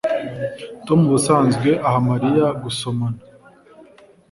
[0.85, 3.21] Tom ubusanzwe aha Mariya gusomana